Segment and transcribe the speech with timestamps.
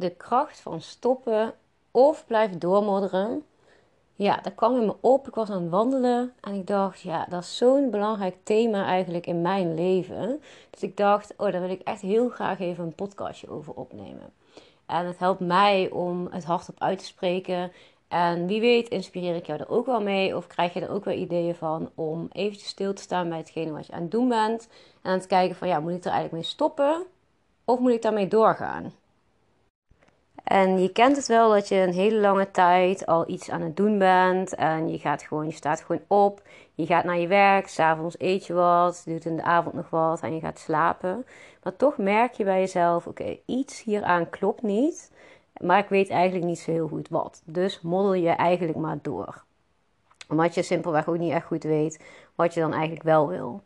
[0.00, 1.54] de kracht van stoppen
[1.90, 3.44] of blijven doormodderen.
[4.14, 5.28] Ja, dat kwam in me op.
[5.28, 9.26] Ik was aan het wandelen en ik dacht, ja, dat is zo'n belangrijk thema eigenlijk
[9.26, 10.42] in mijn leven.
[10.70, 14.32] Dus ik dacht, oh, daar wil ik echt heel graag even een podcastje over opnemen.
[14.86, 17.72] En het helpt mij om het hardop uit te spreken.
[18.08, 20.36] En wie weet inspireer ik jou er ook wel mee.
[20.36, 23.72] Of krijg je er ook wel ideeën van om eventjes stil te staan bij hetgene
[23.72, 24.68] wat je aan het doen bent.
[25.02, 27.06] En aan te kijken van ja, moet ik er eigenlijk mee stoppen?
[27.64, 28.92] Of moet ik daarmee doorgaan?
[30.50, 33.76] En je kent het wel dat je een hele lange tijd al iets aan het
[33.76, 34.54] doen bent.
[34.54, 36.42] En je gaat gewoon, je staat gewoon op.
[36.74, 37.68] Je gaat naar je werk.
[37.68, 39.02] S'avonds eet je wat.
[39.06, 40.20] Doet in de avond nog wat.
[40.20, 41.26] En je gaat slapen.
[41.62, 45.12] Maar toch merk je bij jezelf: oké, iets hieraan klopt niet.
[45.60, 47.42] Maar ik weet eigenlijk niet zo heel goed wat.
[47.44, 49.44] Dus moddel je eigenlijk maar door.
[50.28, 52.04] Omdat je simpelweg ook niet echt goed weet
[52.34, 53.62] wat je dan eigenlijk wel wil.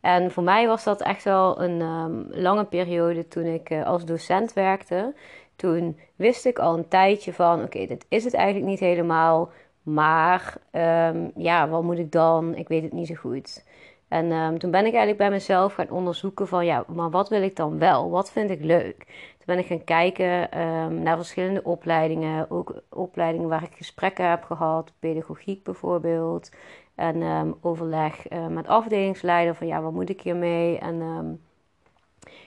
[0.00, 4.04] En voor mij was dat echt wel een ehm, lange periode toen ik uh, als
[4.04, 5.14] docent werkte.
[5.58, 9.50] Toen wist ik al een tijdje van: oké, dit is het eigenlijk niet helemaal.
[9.82, 12.54] Maar um, ja, wat moet ik dan?
[12.54, 13.64] Ik weet het niet zo goed.
[14.08, 17.42] En um, toen ben ik eigenlijk bij mezelf gaan onderzoeken van ja, maar wat wil
[17.42, 18.10] ik dan wel?
[18.10, 18.96] Wat vind ik leuk?
[19.06, 22.50] Toen ben ik gaan kijken um, naar verschillende opleidingen.
[22.50, 24.92] Ook opleidingen waar ik gesprekken heb gehad.
[24.98, 26.50] Pedagogiek bijvoorbeeld.
[26.94, 30.78] En overleg uh, met afdelingsleider van ja, wat moet ik hiermee?
[30.78, 31.40] En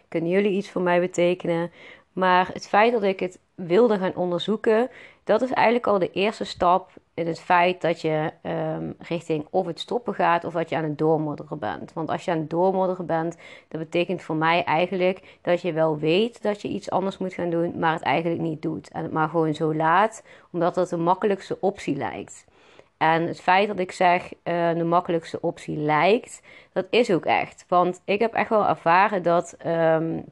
[0.07, 1.71] kunnen jullie iets voor mij betekenen?
[2.13, 4.89] Maar het feit dat ik het wilde gaan onderzoeken,
[5.23, 9.65] dat is eigenlijk al de eerste stap in het feit dat je um, richting of
[9.65, 11.93] het stoppen gaat of dat je aan het doormodderen bent.
[11.93, 13.37] Want als je aan het doormodderen bent,
[13.67, 17.49] dat betekent voor mij eigenlijk dat je wel weet dat je iets anders moet gaan
[17.49, 18.89] doen, maar het eigenlijk niet doet.
[18.91, 22.45] En het maar gewoon zo laat, omdat dat de makkelijkste optie lijkt.
[22.97, 26.41] En het feit dat ik zeg uh, de makkelijkste optie lijkt,
[26.73, 27.65] dat is ook echt.
[27.67, 29.57] Want ik heb echt wel ervaren dat.
[29.65, 30.25] Um,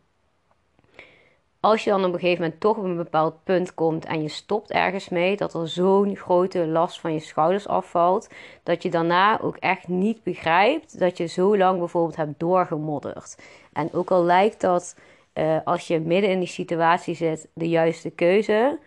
[1.59, 4.27] als je dan op een gegeven moment toch op een bepaald punt komt en je
[4.27, 8.29] stopt ergens mee, dat er zo'n grote last van je schouders afvalt,
[8.63, 13.37] dat je daarna ook echt niet begrijpt dat je zo lang bijvoorbeeld hebt doorgemodderd.
[13.73, 14.95] En ook al lijkt dat
[15.33, 18.79] uh, als je midden in die situatie zit de juiste keuze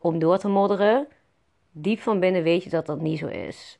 [0.00, 1.08] om door te modderen,
[1.72, 3.79] diep van binnen weet je dat dat niet zo is.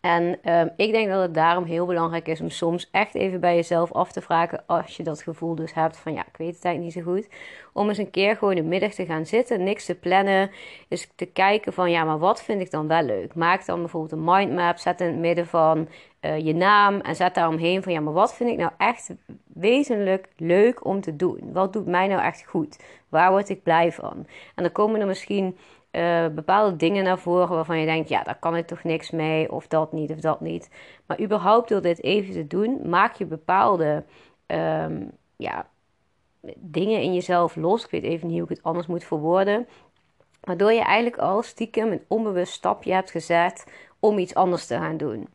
[0.00, 3.54] En um, ik denk dat het daarom heel belangrijk is om soms echt even bij
[3.54, 6.64] jezelf af te vragen, als je dat gevoel dus hebt van ja, ik weet het
[6.64, 7.28] eigenlijk niet zo goed,
[7.72, 10.50] om eens een keer gewoon de middag te gaan zitten, niks te plannen,
[10.88, 13.34] eens te kijken van ja, maar wat vind ik dan wel leuk?
[13.34, 15.88] Maak dan bijvoorbeeld een mindmap, zet in het midden van
[16.20, 19.10] uh, je naam en zet daar omheen van ja, maar wat vind ik nou echt
[19.52, 21.40] wezenlijk leuk om te doen?
[21.52, 22.78] Wat doet mij nou echt goed?
[23.08, 24.26] Waar word ik blij van?
[24.54, 25.56] En dan komen er misschien
[25.92, 29.52] uh, bepaalde dingen naar voren waarvan je denkt, ja, daar kan ik toch niks mee,
[29.52, 30.70] of dat niet, of dat niet.
[31.06, 34.04] Maar überhaupt door dit even te doen, maak je bepaalde
[34.46, 35.68] um, ja,
[36.56, 37.84] dingen in jezelf los.
[37.84, 39.66] Ik weet even niet hoe ik het anders moet verwoorden.
[40.40, 43.66] Waardoor je eigenlijk al stiekem een onbewust stapje hebt gezet
[44.00, 45.28] om iets anders te gaan doen.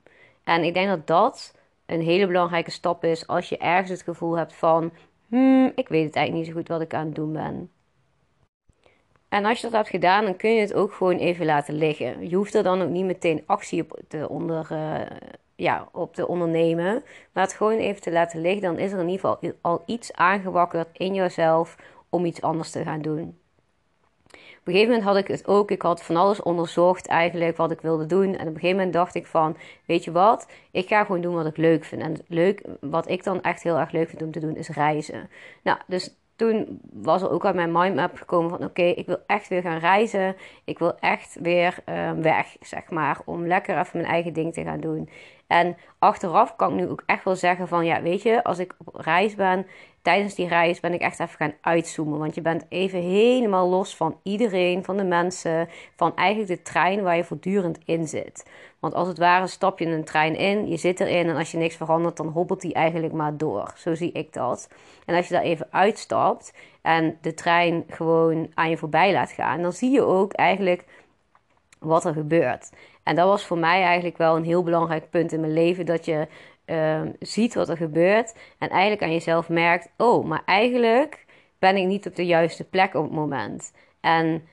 [0.43, 1.55] En ik denk dat dat
[1.85, 4.91] een hele belangrijke stap is als je ergens het gevoel hebt van,
[5.27, 7.71] hmm, ik weet het eigenlijk niet zo goed wat ik aan het doen ben.
[9.33, 12.29] En als je dat hebt gedaan, dan kun je het ook gewoon even laten liggen.
[12.29, 14.99] Je hoeft er dan ook niet meteen actie op te, onder, uh,
[15.55, 17.03] ja, op te ondernemen.
[17.31, 20.13] Maar het gewoon even te laten liggen, dan is er in ieder geval al iets
[20.13, 21.75] aangewakkerd in jezelf
[22.09, 23.37] om iets anders te gaan doen.
[24.31, 25.71] Op een gegeven moment had ik het ook.
[25.71, 28.35] Ik had van alles onderzocht eigenlijk wat ik wilde doen.
[28.35, 30.47] En op een gegeven moment dacht ik van, weet je wat?
[30.71, 32.01] Ik ga gewoon doen wat ik leuk vind.
[32.01, 35.29] En leuk, wat ik dan echt heel erg leuk vind om te doen, is reizen.
[35.63, 39.47] Nou, dus toen was er ook uit mijn mindmap gekomen van oké, ik wil echt
[39.47, 40.35] weer gaan reizen.
[40.63, 44.63] Ik wil echt weer uh, weg, zeg maar, om lekker even mijn eigen ding te
[44.63, 45.09] gaan doen.
[45.53, 48.75] En achteraf kan ik nu ook echt wel zeggen van ja, weet je, als ik
[48.85, 49.65] op reis ben,
[50.01, 52.19] tijdens die reis ben ik echt even gaan uitzoomen.
[52.19, 57.03] Want je bent even helemaal los van iedereen, van de mensen, van eigenlijk de trein
[57.03, 58.45] waar je voortdurend in zit.
[58.79, 61.51] Want als het ware stap je in een trein in, je zit erin en als
[61.51, 63.73] je niks verandert, dan hobbelt die eigenlijk maar door.
[63.75, 64.69] Zo zie ik dat.
[65.05, 69.61] En als je daar even uitstapt en de trein gewoon aan je voorbij laat gaan,
[69.61, 70.85] dan zie je ook eigenlijk
[71.79, 72.71] wat er gebeurt.
[73.03, 75.85] En dat was voor mij eigenlijk wel een heel belangrijk punt in mijn leven.
[75.85, 76.27] Dat je
[76.65, 78.35] uh, ziet wat er gebeurt.
[78.59, 81.25] En eigenlijk aan jezelf merkt: oh, maar eigenlijk
[81.59, 83.73] ben ik niet op de juiste plek op het moment.
[84.01, 84.47] En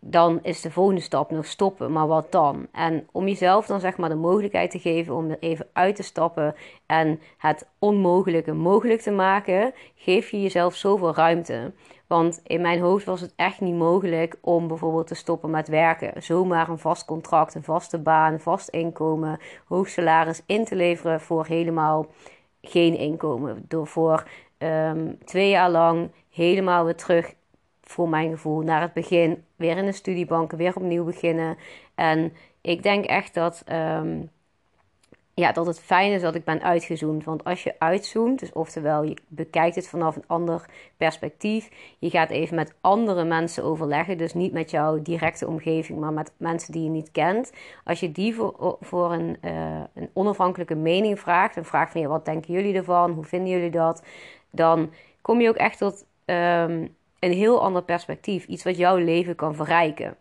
[0.00, 1.92] dan is de volgende stap nog stoppen.
[1.92, 2.66] Maar wat dan?
[2.72, 6.02] En om jezelf dan zeg maar de mogelijkheid te geven om er even uit te
[6.02, 6.54] stappen
[6.86, 11.72] en het onmogelijke mogelijk te maken, geef je jezelf zoveel ruimte.
[12.06, 16.22] Want in mijn hoofd was het echt niet mogelijk om bijvoorbeeld te stoppen met werken.
[16.22, 19.38] Zomaar een vast contract, een vaste baan, vast inkomen,
[19.68, 22.06] hoog salaris in te leveren voor helemaal
[22.62, 23.64] geen inkomen.
[23.68, 24.24] Door voor
[24.58, 27.34] um, twee jaar lang helemaal weer terug
[27.90, 29.44] voor mijn gevoel, naar het begin.
[29.56, 31.56] Weer in de studiebanken, weer opnieuw beginnen.
[31.94, 34.20] En ik denk echt dat, ehm,
[35.34, 37.24] ja, dat het fijn is dat ik ben uitgezoomd.
[37.24, 40.64] Want als je uitzoomt, dus oftewel je bekijkt het vanaf een ander
[40.96, 41.70] perspectief.
[41.98, 44.18] Je gaat even met andere mensen overleggen.
[44.18, 47.52] Dus niet met jouw directe omgeving, maar met mensen die je niet kent.
[47.84, 51.56] Als je die voor, voor een, uh, een onafhankelijke mening vraagt.
[51.56, 53.10] En vraagt van ja, wat denken jullie ervan?
[53.10, 54.02] Hoe vinden jullie dat?
[54.50, 54.90] Dan
[55.22, 58.46] kom je ook echt tot um, een heel ander perspectief.
[58.46, 60.16] Iets wat jouw leven kan verrijken.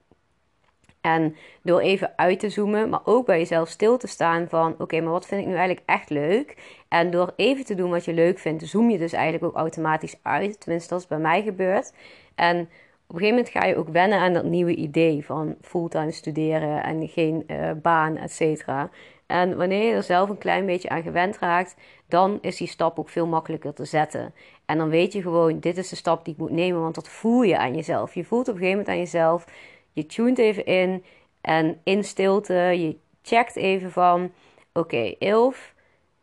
[1.01, 5.01] En door even uit te zoomen, maar ook bij jezelf stil te staan van oké,
[5.01, 6.77] maar wat vind ik nu eigenlijk echt leuk?
[6.87, 10.15] En door even te doen wat je leuk vindt, zoom je dus eigenlijk ook automatisch
[10.21, 10.59] uit.
[10.59, 11.93] Tenminste, dat is bij mij gebeurd.
[12.35, 12.59] En
[13.07, 16.83] op een gegeven moment ga je ook wennen aan dat nieuwe idee van fulltime studeren
[16.83, 18.89] en geen uh, baan, et cetera.
[19.29, 21.75] En wanneer je er zelf een klein beetje aan gewend raakt,
[22.07, 24.33] dan is die stap ook veel makkelijker te zetten.
[24.65, 27.09] En dan weet je gewoon, dit is de stap die ik moet nemen, want dat
[27.09, 28.13] voel je aan jezelf.
[28.13, 29.45] Je voelt op een gegeven moment aan jezelf,
[29.93, 31.03] je tunt even in
[31.41, 34.31] en in stilte, je checkt even van,
[34.73, 35.73] oké, okay, Ilf,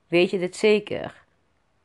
[0.09, 1.25] weet je dit zeker?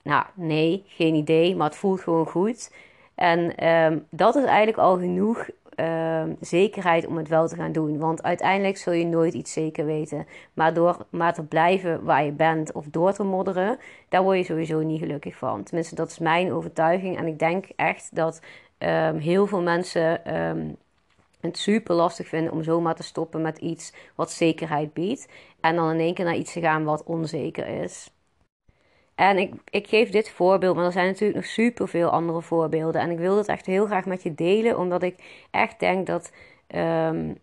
[0.04, 2.74] Nou, nee, geen idee, maar het voelt gewoon goed.
[3.16, 7.98] En um, dat is eigenlijk al genoeg Ehm, zekerheid om het wel te gaan doen.
[7.98, 10.28] Want uiteindelijk zul je nooit iets zeker weten.
[10.54, 13.78] Maar door maar te blijven waar je bent of door te modderen,
[14.10, 15.64] daar word je sowieso niet gelukkig van.
[15.64, 17.18] Tenminste, dat is mijn overtuiging.
[17.18, 18.42] En ik denk echt dat
[18.78, 20.36] ehm, heel veel mensen.
[20.38, 20.78] Um,
[21.42, 25.28] het super lastig vinden om zomaar te stoppen met iets wat zekerheid biedt.
[25.62, 28.12] En dan in één keer naar iets te gaan wat onzeker is.
[29.22, 33.02] En ik, ik geef dit voorbeeld, maar er zijn natuurlijk nog super veel andere voorbeelden.
[33.02, 36.32] En ik wil dat echt heel graag met je delen, omdat ik echt denk dat
[36.76, 37.38] um,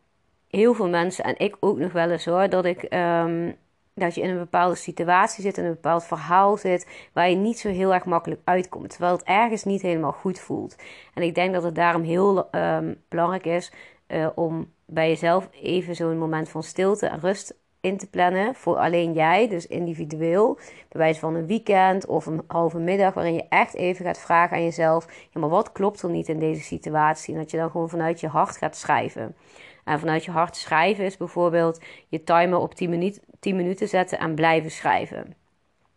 [0.51, 2.87] heel veel mensen, en ik ook nog wel eens hoor, dat ik.
[2.95, 3.57] Um,
[3.95, 7.59] dat je in een bepaalde situatie zit, in een bepaald verhaal zit, waar je niet
[7.59, 8.91] zo heel erg makkelijk uitkomt.
[8.91, 10.77] Terwijl het ergens niet helemaal goed voelt.
[11.15, 13.73] En ik denk dat het daarom heel um, belangrijk is
[14.09, 18.77] uh, om bij jezelf even zo'n moment van stilte en rust in te plannen voor
[18.77, 20.55] alleen jij, dus individueel.
[20.89, 24.57] Bij wijze van een weekend of een halve middag, waarin je echt even gaat vragen
[24.57, 27.35] aan jezelf: maar wat klopt er niet in deze situatie?
[27.35, 29.37] En dat je dan gewoon vanuit je hart gaat schrijven.
[29.85, 34.19] En vanuit je hart schrijven is bijvoorbeeld je timer op 10, minuut, 10 minuten zetten
[34.19, 35.35] en blijven schrijven.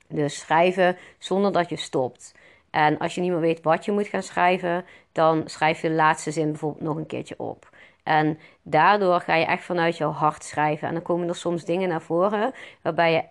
[0.07, 2.35] Dus schrijven zonder dat je stopt.
[2.69, 5.93] En als je niet meer weet wat je moet gaan schrijven, dan schrijf je de
[5.93, 7.69] laatste zin bijvoorbeeld nog een keertje op.
[8.03, 10.87] En daardoor ga je echt vanuit jouw hart schrijven.
[10.87, 13.23] En dan komen er soms dingen naar voren waarbij je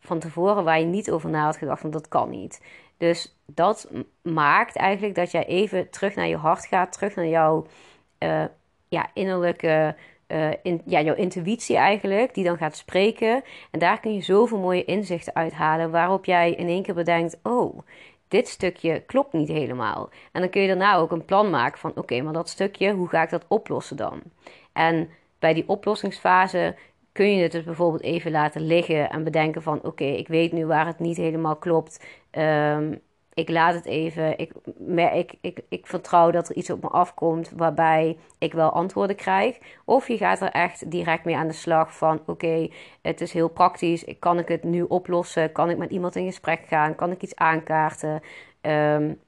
[0.00, 2.60] van tevoren waar je niet over na had gedacht, want dat kan niet.
[2.96, 3.90] Dus dat
[4.22, 7.66] maakt eigenlijk dat jij even terug naar je hart gaat, terug naar jouw
[8.18, 8.44] uh,
[8.88, 9.96] ja, innerlijke,
[10.28, 13.42] uh, in, ja, jouw intuïtie eigenlijk, die dan gaat spreken.
[13.70, 17.78] En daar kun je zoveel mooie inzichten uithalen, waarop jij in één keer bedenkt: oh,
[18.34, 20.10] dit stukje klopt niet helemaal.
[20.32, 23.08] En dan kun je daarna ook een plan maken van oké, maar dat stukje, hoe
[23.08, 24.22] ga ik dat oplossen dan?
[24.72, 25.08] En
[25.38, 26.76] bij die oplossingsfase
[27.12, 30.66] kun je het dus bijvoorbeeld even laten liggen en bedenken van oké, ik weet nu
[30.66, 32.04] waar het niet helemaal klopt.
[32.30, 33.00] Um,
[33.34, 34.38] ik laat het even.
[34.38, 34.52] Ik,
[35.14, 39.58] ik, ik, ik vertrouw dat er iets op me afkomt waarbij ik wel antwoorden krijg.
[39.84, 42.68] Of je gaat er echt direct mee aan de slag van: oké,
[43.02, 44.04] het is heel praktisch.
[44.18, 45.52] Kan ik het nu oplossen?
[45.52, 46.94] Kan ik met iemand in gesprek gaan?
[46.94, 48.22] Kan ik iets aankaarten?
[48.60, 49.20] Um,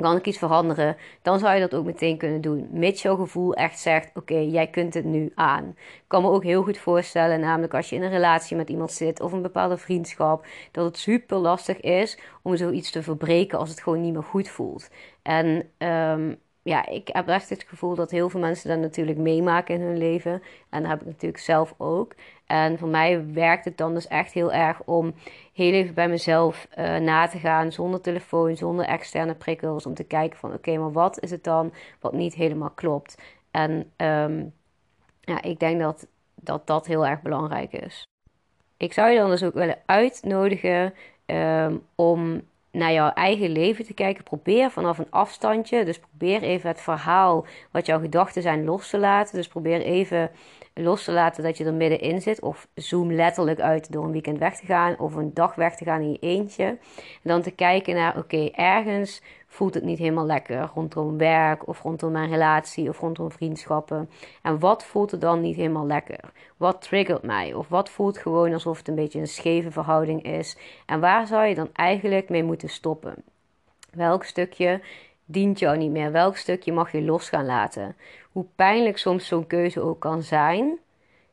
[0.00, 2.68] kan ik iets veranderen, dan zou je dat ook meteen kunnen doen.
[2.70, 5.64] Mits jouw gevoel echt zegt: Oké, jij kunt het nu aan.
[5.76, 8.92] Ik kan me ook heel goed voorstellen, namelijk als je in een relatie met iemand
[8.92, 13.68] zit of een bepaalde vriendschap, dat het super lastig is om zoiets te verbreken als
[13.68, 14.88] het gewoon niet meer goed voelt.
[15.22, 19.74] En um, ja, ik heb echt het gevoel dat heel veel mensen dat natuurlijk meemaken
[19.74, 20.42] in hun leven.
[20.68, 22.14] En dat heb ik natuurlijk zelf ook.
[22.46, 25.14] En voor mij werkt het dan dus echt heel erg om
[25.52, 30.04] heel even bij mezelf uh, na te gaan, zonder telefoon, zonder externe prikkels, om te
[30.04, 33.22] kijken van oké, maar wat is het dan wat niet helemaal klopt?
[33.50, 34.52] En um,
[35.20, 38.02] ja, ik denk dat, dat dat heel erg belangrijk is.
[38.76, 40.94] Ik zou je dan dus ook willen uitnodigen
[41.26, 44.24] um, om naar jouw eigen leven te kijken.
[44.24, 45.84] Probeer vanaf een afstandje.
[45.84, 49.36] Dus probeer even het verhaal wat jouw gedachten zijn los te laten.
[49.36, 50.30] Dus probeer even
[50.74, 52.40] los te laten dat je er middenin zit.
[52.40, 54.98] Of zoom letterlijk uit door een weekend weg te gaan.
[54.98, 56.64] Of een dag weg te gaan in je eentje.
[56.64, 56.78] En
[57.22, 59.22] dan te kijken naar, oké, ergens
[59.52, 60.70] voelt het niet helemaal lekker.
[60.74, 64.10] Rondom werk of rondom mijn relatie of rondom vriendschappen.
[64.42, 66.32] En wat voelt er dan niet helemaal lekker?
[66.56, 67.54] Wat triggert mij?
[67.54, 70.56] Of wat voelt gewoon alsof het een beetje een scheve verhouding is?
[70.86, 73.14] En waar zou je dan eigenlijk mee moeten stoppen?
[73.90, 74.80] Welk stukje
[75.24, 76.12] dient jou niet meer?
[76.12, 77.96] Welk stukje mag je los gaan laten?
[78.32, 80.78] Hoe pijnlijk soms zo'n keuze ook kan zijn.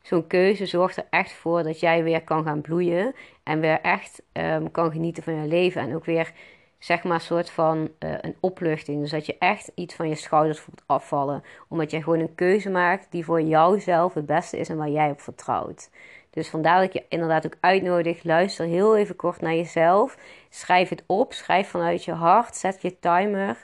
[0.01, 3.15] Zo'n keuze zorgt er echt voor dat jij weer kan gaan bloeien.
[3.43, 5.81] En weer echt um, kan genieten van je leven.
[5.81, 6.33] En ook weer
[6.79, 9.01] zeg maar, een soort van uh, een opluchting.
[9.01, 11.43] Dus dat je echt iets van je schouders voelt afvallen.
[11.67, 15.09] Omdat je gewoon een keuze maakt die voor jouzelf het beste is en waar jij
[15.09, 15.89] op vertrouwt.
[16.29, 18.23] Dus vandaar dat ik je inderdaad ook uitnodig.
[18.23, 20.17] Luister heel even kort naar jezelf.
[20.49, 21.33] Schrijf het op.
[21.33, 22.55] Schrijf vanuit je hart.
[22.55, 23.63] Zet je timer.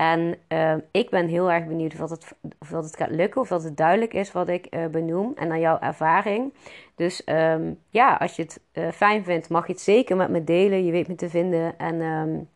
[0.00, 3.40] En uh, ik ben heel erg benieuwd of dat, het, of dat het gaat lukken,
[3.40, 6.54] of dat het duidelijk is wat ik uh, benoem en naar jouw ervaring.
[6.94, 10.44] Dus um, ja, als je het uh, fijn vindt, mag je het zeker met me
[10.44, 10.84] delen.
[10.84, 11.78] Je weet me te vinden.
[11.78, 12.48] En, um,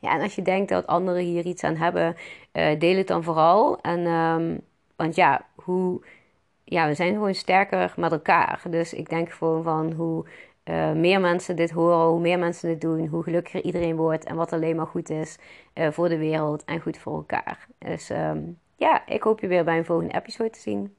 [0.00, 2.16] ja, en als je denkt dat anderen hier iets aan hebben,
[2.78, 3.80] deel het dan vooral.
[3.80, 4.04] En,
[4.96, 6.00] want ja, hoe,
[6.64, 8.62] ja, we zijn gewoon sterker met elkaar.
[8.70, 10.24] Dus ik denk gewoon van hoe
[10.68, 14.36] uh, meer mensen dit horen, hoe meer mensen dit doen, hoe gelukkiger iedereen wordt en
[14.36, 15.38] wat alleen maar goed is
[15.74, 17.66] uh, voor de wereld en goed voor elkaar.
[17.78, 20.96] Dus um, ja, ik hoop je weer bij een volgende episode te zien.